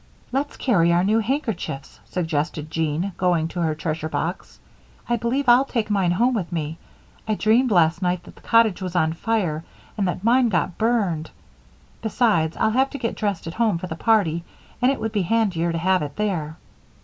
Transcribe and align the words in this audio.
"Let's 0.31 0.57
carry 0.57 0.91
our 0.91 1.03
new 1.03 1.19
handkerchiefs," 1.19 1.99
suggested 2.05 2.71
Jean, 2.71 3.11
going 3.17 3.47
to 3.49 3.61
her 3.61 3.75
treasure 3.75 4.09
box. 4.09 4.59
"I 5.07 5.15
believe 5.15 5.47
I'll 5.47 5.63
take 5.63 5.91
mine 5.91 6.09
home 6.09 6.33
with 6.33 6.51
me 6.51 6.79
I 7.27 7.35
dreamed 7.35 7.69
last 7.69 8.01
night 8.01 8.23
that 8.23 8.33
the 8.35 8.41
cottage 8.41 8.81
was 8.81 8.95
on 8.95 9.13
fire 9.13 9.63
and 9.95 10.07
that 10.07 10.23
mine 10.23 10.49
got 10.49 10.79
burned. 10.79 11.29
Besides, 12.01 12.57
I'll 12.57 12.71
have 12.71 12.89
to 12.89 12.97
get 12.97 13.13
dressed 13.13 13.45
at 13.45 13.53
home 13.53 13.77
for 13.77 13.85
the 13.85 13.95
party 13.95 14.43
and 14.81 14.91
it 14.91 14.99
would 14.99 15.11
be 15.11 15.21
handier 15.21 15.71
to 15.71 15.77
have 15.77 16.01
it 16.01 16.15
there." 16.15 16.57